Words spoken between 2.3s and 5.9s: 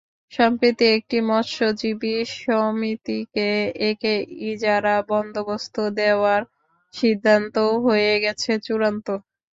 সমিতিকে একে ইজারা বন্দোবস্ত